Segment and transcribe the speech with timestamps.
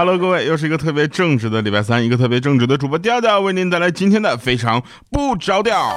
[0.00, 5.94] Hello，各位，又是一个特别正直的礼拜三，一个特别正直的主播调调为您带来今天的非常不着调。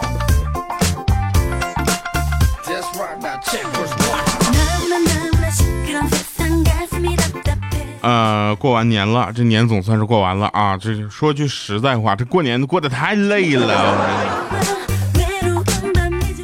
[8.02, 10.76] 呃，过完年了，这年总算是过完了啊！
[10.76, 14.46] 这说句实在话，这过年过得太累了。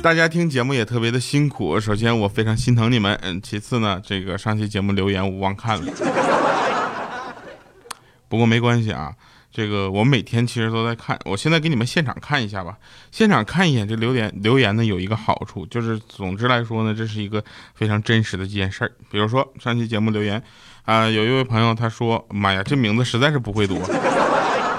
[0.01, 5.91] 大家听节目也特别的辛苦，首先我非常心疼你们，嗯，其次呢，这个上期节目留言我忘看了。
[8.29, 9.11] 不过没关系啊，
[9.51, 11.19] 这个我每天其实都在看。
[11.25, 12.77] 我现在给你们现场看一下吧，
[13.11, 18.91] 现场看一眼这留言留言呢有一个好处，就是总之来说呢，这是一个非常真实的一件事儿。
[19.11, 20.41] 比如说上期节目留言
[20.85, 23.81] 啊，有一位朋友他说：“妈呀，这名字实在是不会读。”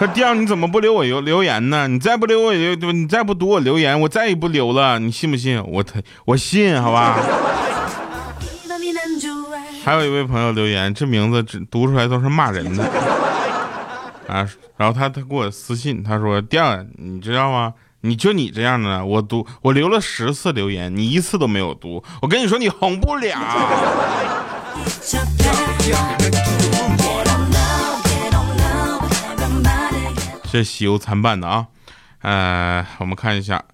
[0.01, 1.87] 他调你怎么不留我留留言呢？
[1.87, 4.99] 你再不留我留，你再不读我留言，我再也不留了。
[4.99, 5.63] 你信不信？
[5.63, 7.19] 我他我信，好吧。
[9.85, 12.83] 还有一位朋友留言，这名字只读出来都是骂人的。
[14.31, 17.75] 啊，然后他他给我私信，他说：“第二，你知道吗？
[18.03, 22.03] 你就你这样的，我读我留了十次留言，你一次都没有读。
[22.23, 23.37] 我跟你说，你红不了。
[30.53, 31.67] ”这喜忧参半的啊，
[32.23, 33.65] 呃，我们看一下，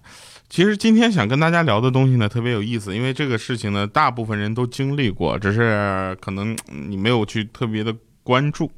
[0.49, 8.71] 其实今天想跟大家聊的东西呢，特别有意思，因为这个事情呢，大部分人都经历过，只是可能你没有去特别的关注。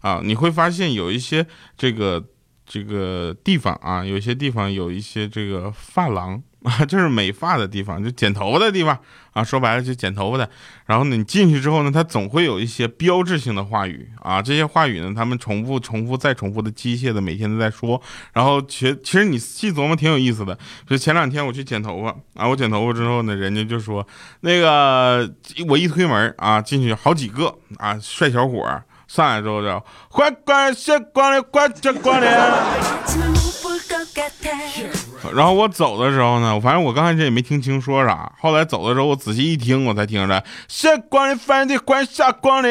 [0.00, 1.46] 啊，你会发现有一些
[1.76, 2.24] 这个
[2.66, 8.98] 这个地方啊，有些地方有一些这个发廊啊， 就是美发的地方，就剪头发的地方
[9.32, 9.42] 啊。
[9.44, 10.50] 说白了就剪头发的。
[10.86, 14.42] 然后呢，你进去之后呢，它总会有一些标志性的话语啊。
[14.42, 18.00] 这些话语呢，他们重复、重复、再重复的机械的每天都在说。
[18.32, 20.58] 然后其其实你细琢磨挺有意思的。
[20.86, 24.06] 就前两天我去剪头发啊，我剪头发之后呢，人家就说
[24.40, 25.32] 那个
[25.68, 28.82] 我一推门啊，进去好几个啊帅小伙。
[29.08, 30.30] 上来之后就欢
[30.68, 32.28] 迎谢光临，欢迎光临。
[35.34, 42.70] 然后我走的时候呢，反正我刚开始也没听清说啥，后来走的时候我仔细一听，我才听着谢光临饭店，欢迎下光临。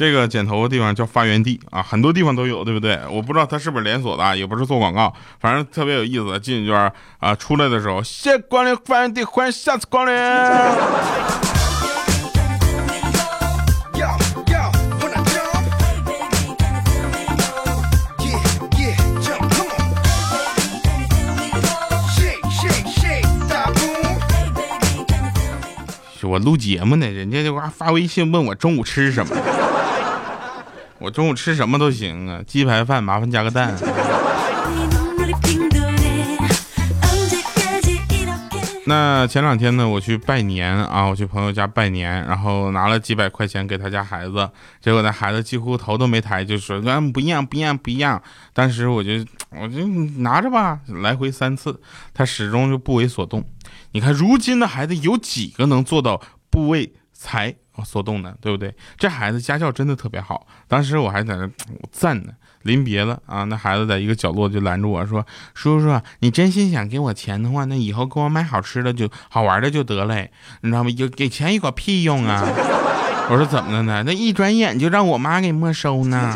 [0.00, 2.98] 这个剪头发地方叫发源地啊，很多地方都有，对不对？
[3.10, 6.40] 我不知道它是不是连锁的，也不是做广告，反正特别有意思。
[6.40, 10.14] 进去啊，出来的时候，谢光临发源地，欢迎下次光临。
[26.22, 29.36] 我录节目呢，人家就发微信问我中午吃什么。
[31.00, 33.74] 我中午吃什么都行啊，鸡排饭麻烦加个蛋。
[38.84, 44.50] 那前两天呢，我去拜年啊，我去朋友家拜年，然后拿了几百块钱给他家孩子，
[44.82, 48.20] 结果那孩子几乎头都没抬就说：“嗯，不一样，不一样，不一样。”
[48.52, 49.12] 当时我就
[49.50, 49.86] 我就
[50.18, 51.80] 拿着吧，来回三次，
[52.12, 53.42] 他始终就不为所动。
[53.92, 57.54] 你看，如今的孩子有几个能做到不为才？
[57.82, 58.74] 所动的，对不对？
[58.98, 60.46] 这孩子家教真的特别好。
[60.68, 61.48] 当时我还在那
[61.90, 62.32] 赞呢。
[62.64, 70.30] 临别了啊，那孩子在一个角落就拦住我说：“叔叔，你真心想给我钱的话，那以后给我买好吃的就好玩的就得嘞，
[70.60, 70.90] 你知道吗？
[70.90, 72.46] 有给钱有个屁用啊！”
[73.30, 74.02] 我说：“怎么了呢？
[74.04, 76.34] 那一转眼就让我妈给没收呢。”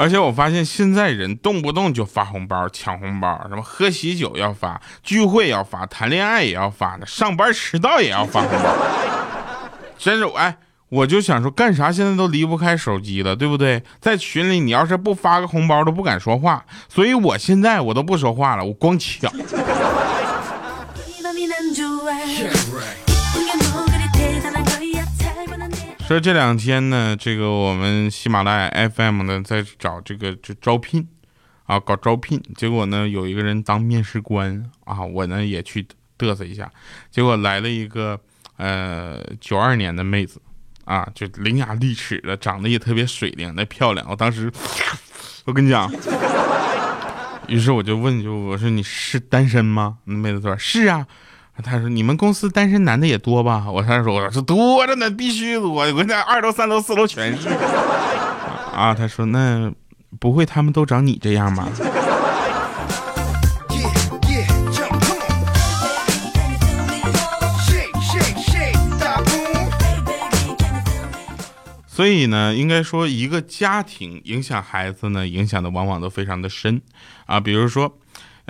[0.00, 8.74] 而且我发现现在人动不动就发红包、抢红包，什么喝喜酒要发，聚会要发，谈恋爱也要发的，上班迟到也要发红包。
[9.98, 10.56] 真是哎，
[10.88, 13.82] 我就想说，干啥现在都离不开手机了，对不对？
[14.00, 19.30] 在群里你要是不发个红包都不敢说话，所以我现在我都不说话了，我光抢。
[26.10, 31.06] 说这两天呢，这个我们喜马拉雅 FM 呢在找这个就招聘
[31.66, 35.86] 啊，搞招聘，结果呢有一个人当面试官啊，我呢也去
[36.18, 36.68] 嘚瑟一下，
[37.12, 38.18] 结果来了一个
[38.56, 40.42] 呃九二年的妹子
[40.84, 44.50] 啊，就伶牙俐齿的，长得也特别水灵的漂亮，我当时
[45.44, 45.88] 我跟你讲，
[47.46, 49.98] 于是我就问，就我说你是单身吗？
[50.06, 51.06] 那妹子说是啊。
[51.60, 55.70] 他说：“你们公司单身男的也多吧？”我他说：“我说多着呢，必须多。
[55.70, 57.48] 我在二楼、三楼、四楼全是。”
[58.74, 59.72] 啊，他说：“那
[60.18, 61.68] 不会他们都长你这样吧？”
[71.86, 76.80] 所以呢，应该说一个家庭影响孩子呢，影响的往往都非常的深
[77.26, 77.38] 啊。
[77.38, 77.94] 比如说，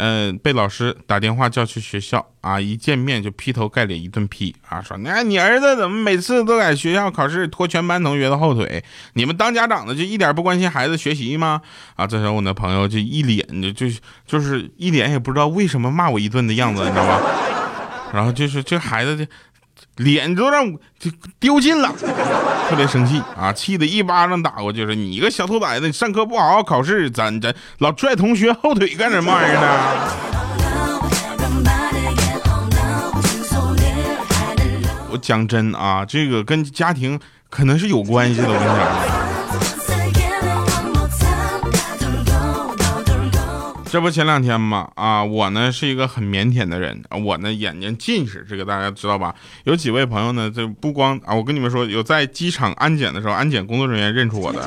[0.00, 8.82] 嗯，被老师打电话叫去学校啊，一见面就劈头盖脸一顿批啊，说那你儿子怎么每次都在学校考试拖全班同学的后腿？
[9.12, 11.60] 你们当家长的就一点不关心孩子学习吗？
[11.96, 13.86] 啊，这时候我那朋友就一脸就就
[14.26, 17.20] 就是一脸也不知道为什么骂我一顿的样子，你知道吗？
[18.14, 19.28] 然后就是这孩子的。
[19.96, 20.78] 脸都让我
[21.38, 21.92] 丢尽了，
[22.68, 23.52] 特别生气啊！
[23.52, 29.62] 气得一巴掌打过去，说：“你个小兔崽子，你上课不好好考试，咱咱老拽同学后腿干什么玩意儿呢？”
[35.12, 37.18] 我讲真啊，这个跟家庭
[37.48, 39.19] 可能是有关系的，我跟你讲。
[43.90, 49.34] 这不前两天嘛啊，我呢是一个很腼腆的人，我呢眼睛近视，这个大家知道吧？
[49.64, 54.60] 有几位朋友呢，这不光啊，我跟你们说，有在机场安检的时候，安检工作人员认出我的，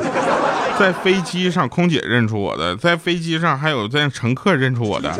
[0.78, 5.18] 在飞机上空姐认出我的，在飞机上还有在乘客认出我的。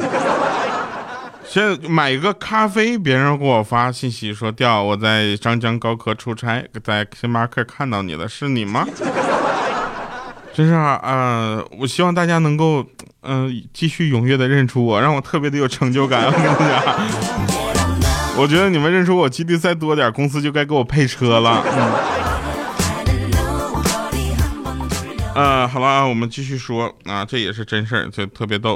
[1.46, 8.86] 现在买一个咖啡，别人给我发信息说：“调我在张江高科出差，在星巴克看到你了，是你吗？”
[10.54, 12.86] 真是啊，呃，我希望大家能够。
[13.24, 16.26] 嗯，继续踊跃的认出我，让我特别的有成就感。
[16.26, 21.64] 我跟你讲，我觉得你们认出我几率再多点，公司就该给我配车了。
[25.36, 28.76] 嗯，好了，我们继续说啊，这也是真事儿，就特别逗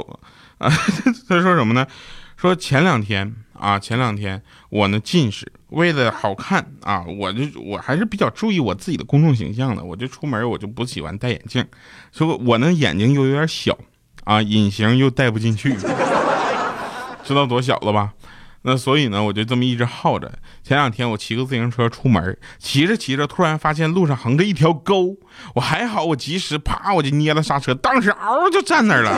[0.56, 0.68] 啊。
[1.28, 1.86] 他说什么呢？
[2.36, 4.40] 说前两天啊，前两天
[4.70, 11.64] 我呢近视，为了好看啊，我就我还是比较注意我自己的公众形象的，我就出门我就不喜欢戴眼镜，
[12.10, 13.76] 所以我呢眼睛又有点小。
[14.28, 15.74] 啊，隐形又戴不进去，
[17.24, 18.12] 知道多小了吧？
[18.60, 20.30] 那所以呢，我就这么一直耗着。
[20.62, 25.16] 前两天我骑个自行车出门，骑着骑着，突然发现路上横着一条沟，
[25.54, 29.10] 我还好，我及时啪我就捏了刹车，当时嗷就站那儿了。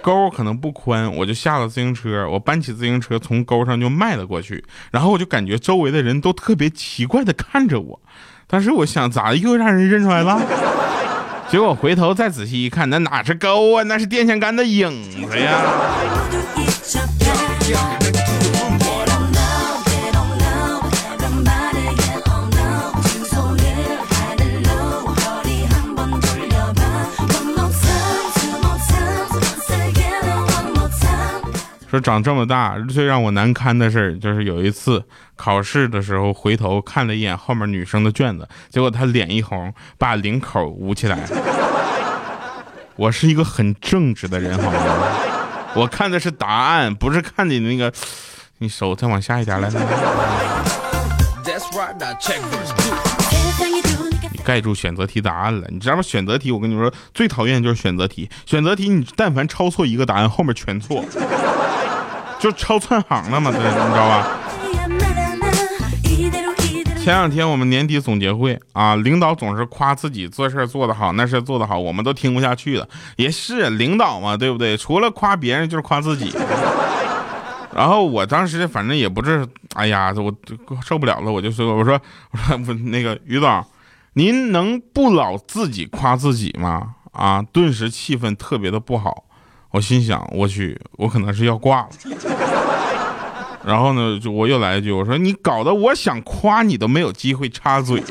[0.00, 8.00] 沟可能不宽，我就下了自行车，我搬起自行车从沟上就迈了过去，然后我就感觉周围的人都特别奇怪的看着我，
[8.46, 10.40] 但是我想咋又让人认出来了？
[11.50, 15.62] 结果回头再仔细一看，那哪是沟啊，那是电线杆的影子呀！
[31.90, 35.02] 说长这么大最让我难堪的事儿，就是有一次
[35.36, 41.18] 考试的时候回头看了一眼后面女生的卷子，结果她脸一红，把领口捂起来。
[42.96, 44.78] 我是一个很正直的人，好吗？
[45.74, 47.90] 我看的是答案，不是看你那个，
[48.58, 49.70] 你手再往下一点来。
[54.30, 56.02] 你盖住选择题答案了，你知道吗？
[56.02, 61.02] 选择题我跟你说最讨厌就是选择题，选择题你但凡抄错一个答案，后面全错。
[62.38, 64.28] 就抄串行了嘛，这你知道吧？
[66.96, 72.86] 前两天我们年底总结会啊，领导总是夸自己做事做得好，那事做得好，我们都听不下去了。
[73.16, 74.76] 也是领导嘛，对不对？
[74.76, 76.30] 除了夸别人就是夸自己。
[77.74, 80.32] 然后我当时反正也不是，哎呀，我
[80.82, 81.98] 受不了了，我就说，我说，
[82.30, 83.64] 我说， 那个于总，
[84.12, 86.94] 您能不老自己夸自己吗？
[87.12, 89.24] 啊，顿时气氛特别的不好。
[89.70, 91.88] 我心想，我去，我可能是要挂了。
[93.64, 98.02] 然后呢，就我又来一句，我说你搞得我想夸你都没有机会插嘴。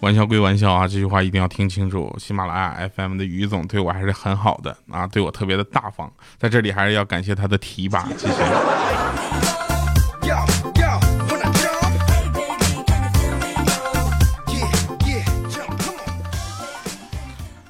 [0.00, 2.10] 玩笑归玩笑啊，这句话一定要听清楚。
[2.18, 8.34] 喜马拉雅 FM 的于总对我还是很好的啊，对我特别的大方，在这里还是要感谢他的提拔，谢谢。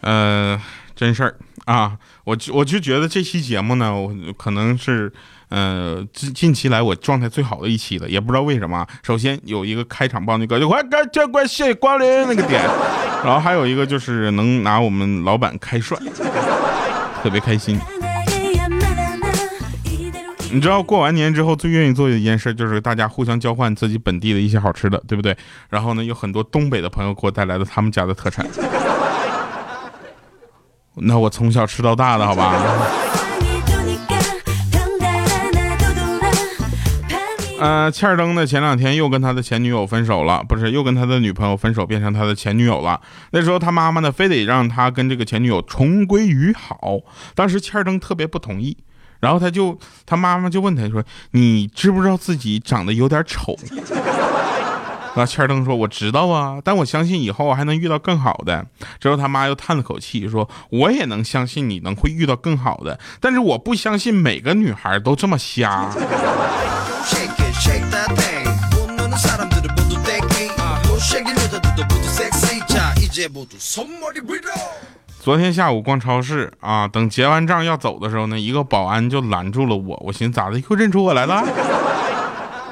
[0.01, 0.61] 呃，
[0.95, 1.35] 真事儿
[1.67, 5.13] 啊，我我就觉得这期节目呢，我可能是
[5.49, 8.87] 呃近近期来我状态最好的一期了，也不知道为什么。
[9.03, 12.63] 首先有一个开场报那个，快快这关谢光临那个点，
[13.25, 16.01] 然后还有一个就是能拿我们老板开涮，
[17.23, 17.79] 特别开心。
[20.53, 25.37] 你知道过完年之后最愿意做的一件事就是大家互相交换自己本地的一些好吃的，对不对？
[25.69, 28.45] 然后呢，有很多东北的朋友给我带来了他们家的特产。
[31.03, 32.55] 那我从小吃到大的，好吧。
[37.61, 42.99] 呃，欠儿登呢，前两天又跟他的前女友分手了，不是又跟他的女朋友分手，变成他的前女友了。
[43.33, 47.01] 那时候他妈妈呢，非得让他跟这个前女友重归于好。
[47.35, 48.79] 当时欠儿登特别不同意，
[49.21, 53.55] 然后他就他妈妈就问他说：“你知不知道自己长得有点丑？”
[55.21, 58.67] 啊，千灯说：“我知道啊，但我相信以后还能遇到更好的。”
[58.99, 65.91] 之后他妈又叹了口气说：“我也能相信你能会遇到更好的，但是我不相信每个女孩都这么瞎。
[75.23, 80.03] ”昨天下午逛超市啊，等结完账要走的时候呢，一个保安就拦住了我。
[80.07, 81.45] 我寻思咋的，又认出我来了？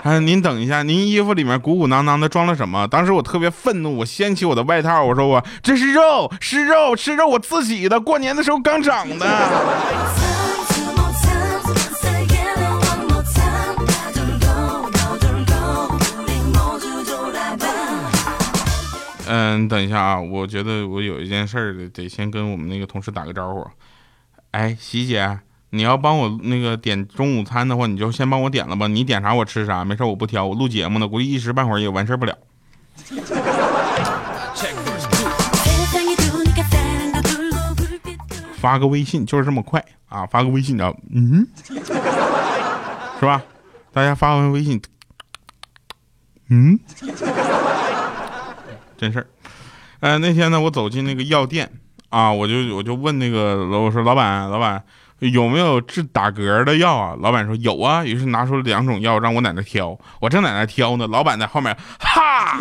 [0.09, 2.89] 哎，您等一下，您衣服里面鼓鼓囊囊的装了什么？
[2.89, 9.27] 当时我特别愤怒，我掀起我的外套，我说我这是肉，是肉，是肉，我自己的，过年的时候刚长的。
[19.27, 23.63] 嗯，等一下啊，我觉得我有一件事儿得先跟我们那个同事打个招呼。
[24.53, 25.39] 哎，喜姐，
[25.71, 28.87] 你要帮我那个点中午餐的话，你就先帮我点了吧。
[28.87, 30.47] 你点啥我吃啥，没事我不挑。
[30.47, 32.37] 我录节目呢，估计一时半会儿也完事儿不了。
[38.57, 40.27] 发个微信就是这么快啊！
[40.27, 41.47] 发个微信，你知道，嗯，
[43.21, 43.41] 是吧？
[43.93, 44.83] 大家发完微信，
[46.49, 46.79] 嗯。
[48.97, 49.27] 真事儿，
[50.01, 51.71] 呃，那天呢，我走进那个药店
[52.09, 54.83] 啊，我就我就问那个我说老板，老板
[55.21, 57.17] 有没有治打嗝的药啊？
[57.21, 62.59] 老板说有啊，于是拿出了两种药让我在那挑，我正在那挑呢，老板在后面哈，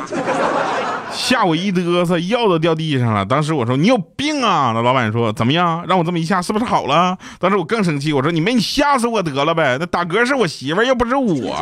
[1.12, 3.24] 吓我一嘚瑟，药都掉地上了。
[3.24, 4.72] 当时我说你有病啊！
[4.74, 5.86] 那老板说怎么样？
[5.88, 7.18] 让我这么一下是不是好了？
[7.40, 9.78] 当时我更生气，我说你没你吓死我得了呗！
[9.80, 11.56] 那打嗝是我媳妇儿，又不是我。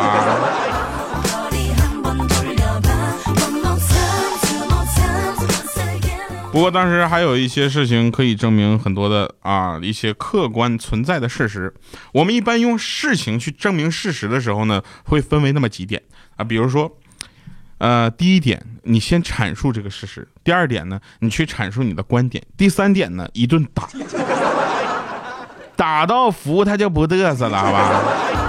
[6.56, 11.74] 不过当时还有一些事情可以证明很多的啊一些客观存在的事实。
[12.14, 16.02] 我们一般用事情去证明事实的时候呢，会分为那么几点
[16.38, 16.90] 啊，比如说，
[17.80, 23.90] 呃，第一点，你先阐述这个事实；第二点呢，你去阐述你的观点；第三点呢，一顿打，
[25.76, 28.45] 打到服他就不嘚瑟了，好吧？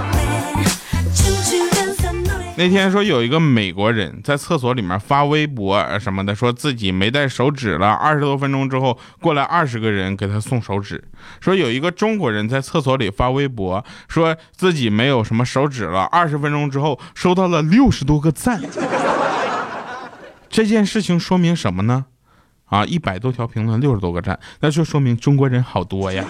[2.57, 7.89] 那天说有一个美国人在厕所里面发微博什么的，说自己没带手纸了。
[7.89, 11.03] 二十多分钟之后，过来二十个人给他送手纸。
[11.39, 16.01] 说有一个中国人在厕所里发微博，说自己没有什么手纸了。
[16.05, 18.59] 二十分钟之后，收到了六十多个赞。
[20.49, 22.05] 这件事情说明什么呢？
[22.65, 26.25] 啊，一百多条评论，六十多个赞，那就说明中国人好多呀。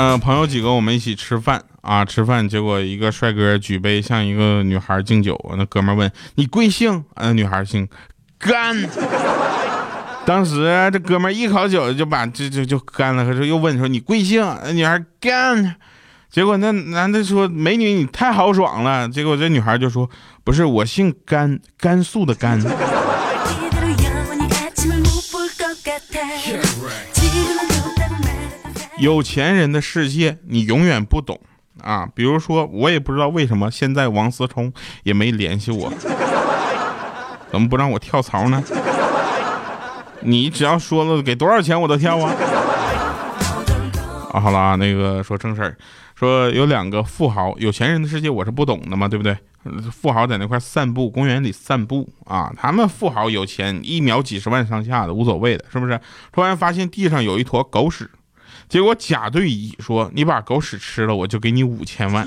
[0.00, 7.04] 嗯，朋友几个，我们一起吃饭啊，吃饭，结果一个帅哥举杯向一个女孩敬酒，那哥们问你贵姓？
[7.16, 7.88] 那女孩姓
[8.38, 8.76] 干。
[10.24, 14.40] 当时这哥们一口酒就把这就就干了，可是又问说你贵姓？
[14.62, 15.74] 那女孩干。
[16.30, 19.08] 结果那男的说美女你太豪爽了。
[19.08, 20.08] 结果这女孩就说
[20.44, 22.62] 不是我姓甘，甘肃的甘。
[28.98, 31.38] 有钱人的世界，你永远不懂
[31.82, 32.08] 啊！
[32.14, 34.72] 比如说，我也不知道为什么现在王思聪
[35.04, 35.92] 也没联系我，
[37.50, 38.62] 怎么不让我跳槽呢？
[40.22, 42.34] 你只要说了给多少钱，我都跳啊！
[44.32, 45.76] 啊，好了啊，那个说正事儿，
[46.16, 49.36] 说有两个富豪，有钱人的世界我是不懂的嘛，对不对？
[49.92, 56.00] 富豪在那块散步，公园里散步啊，他们富豪有钱，一秒几十万上下的无所谓的，是不是？
[56.32, 58.10] 突然发现地上有一坨狗屎。
[58.68, 62.26] 结果甲对乙说：“你把狗屎吃了，我就给你五千万。”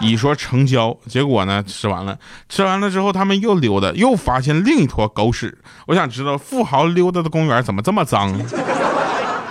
[0.00, 0.96] 乙说成交。
[1.06, 2.18] 结果呢，吃完了，
[2.48, 5.56] 吃完了之后，他们又溜达，又发现另一坨狗屎。
[5.86, 8.36] 我想知道富豪溜达的公园怎么这么脏？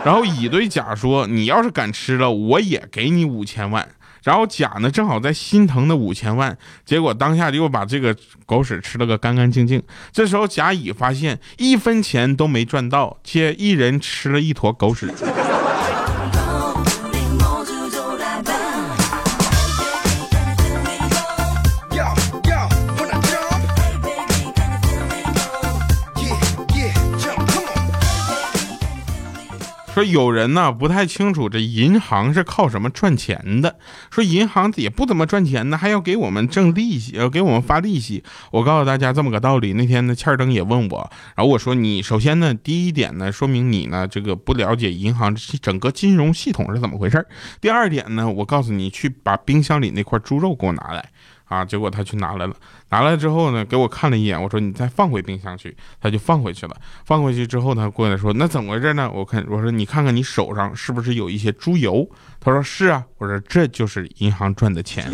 [0.04, 3.88] 然后乙对甲说：“你要是敢吃了，我也给你五千万。”
[4.24, 8.16] 然后甲呢，正好在心疼那五千万，结果当下就又把这个
[8.46, 9.84] 狗屎吃了个干干净净。
[10.12, 15.14] 这时候甲乙发现一分钱都没赚到，且一人吃了一坨狗屎。
[30.04, 33.78] 有人呢不太清楚这银行是靠什么赚钱的，
[34.12, 38.24] 说银行也不怎么赚钱呢，还要给我们挣利息，要给我们发利息。
[38.52, 39.74] 我告诉大家这么个道理。
[39.74, 47.26] 那天呢，欠儿登也问我，然后我说你首先呢，第一点呢，说明你呢这个不了解银行整个金融系统是怎么回事
[47.62, 51.10] 第二点呢，我告诉你去把冰箱里那块猪肉给我拿来。
[51.54, 52.56] 啊，结果他去拿来了，
[52.90, 56.76] 拿来之后呢，给我看了一眼，我说你再放回冰箱去，他就放回去了。
[57.06, 59.10] 放回去之后，他过来说那怎么回事呢？
[59.14, 62.10] 我看我说你看看你手上是不是有一些猪油？
[62.40, 63.04] 他说是啊。
[63.20, 65.12] 我说这就是银行赚的钱。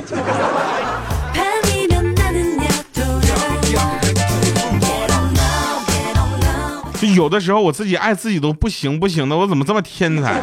[7.00, 10.42] 就有的时候我自己爱自己都不行不行的，我怎么这么天才？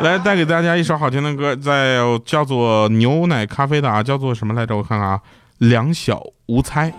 [0.02, 4.74] 来带给大家一首好听的歌，在叫做牛奶咖啡的啊，叫做什么来着？
[4.74, 5.20] 我看看啊，
[5.58, 6.90] 两小无猜。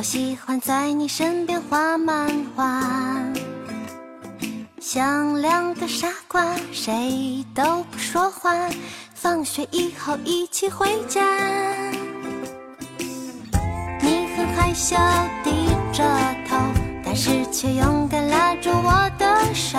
[0.00, 2.26] 我喜欢在你身边画漫
[2.56, 2.82] 画，
[4.80, 8.50] 像两个傻瓜，谁都不说话。
[9.12, 11.20] 放学以后一起回家，
[14.00, 14.96] 你很害羞
[15.44, 16.02] 低着
[16.48, 16.56] 头，
[17.04, 19.78] 但是却勇敢拉住我的手。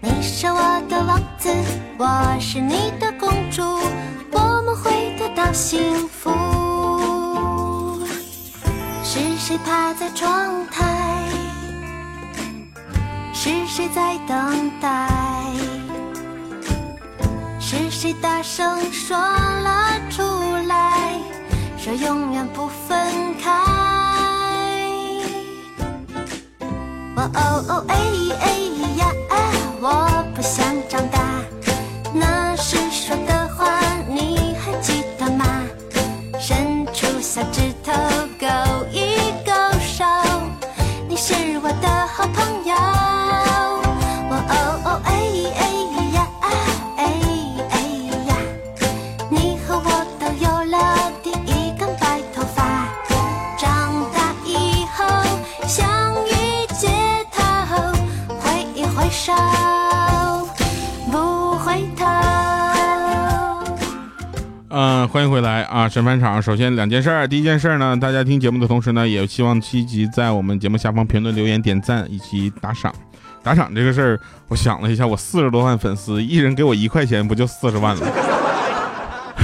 [0.00, 1.52] 你是我的王子，
[1.98, 3.60] 我是你的公主，
[4.30, 6.30] 我们会得到幸福。
[9.48, 11.22] 谁趴在窗台？
[13.32, 15.08] 是谁在等待？
[17.58, 20.22] 是谁大声说了出
[20.66, 21.14] 来？
[21.78, 23.50] 说永远不分开。
[27.16, 27.96] 哦哦哦哎
[28.42, 28.50] 哎
[28.98, 29.34] 呀，啊
[29.80, 31.20] 我不想长大。
[32.12, 32.47] 那
[65.88, 65.90] 啊！
[65.90, 72.94] 神返场，首先两件事儿，第一件事儿呢，大家听节目的同时呢，也希望积极在我们节目下方评论、留言、点赞以及打赏。
[73.42, 78.37] 打赏这个事儿，我想了一下，我四十多万粉丝，一人给我一块钱，不就四十万了？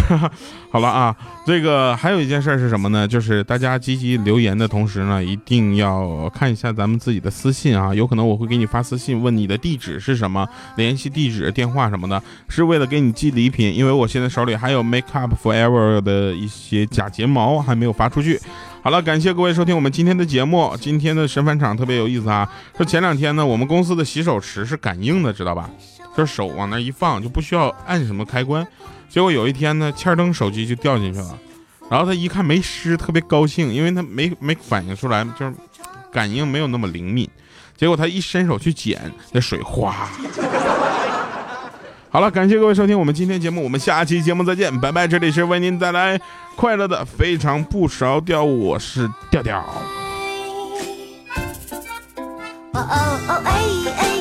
[0.70, 1.14] 好了啊，
[1.46, 3.06] 这个还有一件事是什么呢？
[3.08, 18.38] 就是大家积极留言的同时呢，一定要看一下咱们自己的私信啊，有可能我会给你发私信，问你的地址是什么，联系地址、电话什么的，是为了给你寄礼品，因为我现在手里还有 Make Up Forever 的一些假睫毛还没有发出去。
[18.82, 22.46] 好了，感谢各位收听我们今天的节目，今天的神返场特别有意思啊。
[22.76, 25.70] 说前两天呢，我们公司的洗手池是感应的，知道吧？
[26.16, 28.66] 就手往那一放，就不需要按什么开关。
[29.14, 31.38] 结果有一天呢，欠灯手机就掉进去了，
[31.88, 35.54] 然后他一看没湿，特别高兴，因为他没没反应出来，就是
[36.10, 37.30] 感应没有那么灵敏。
[37.76, 39.00] 结果他一伸手去捡，
[39.30, 40.08] 那水哗。
[42.10, 45.06] 好了，感谢各位收听我们今天节目，我们下期节目再见，拜拜。
[45.06, 46.20] 这里是为您带来
[46.56, 49.60] 快乐的非常不着调，我是调调。
[52.72, 53.42] 哦，哦哦。
[53.44, 53.62] 哎
[53.96, 54.13] 哎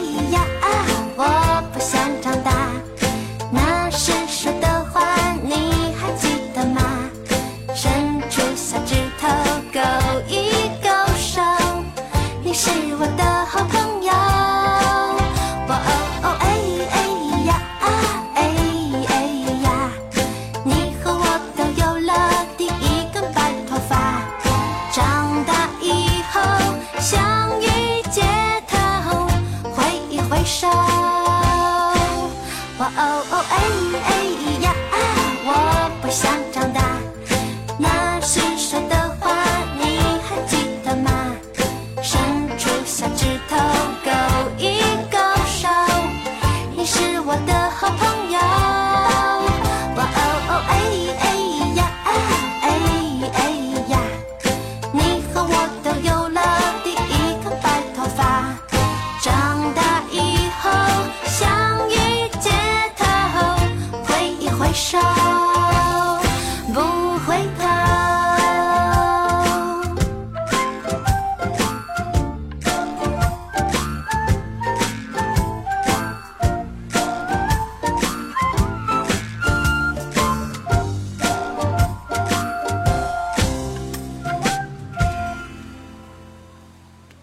[12.54, 13.23] 是我的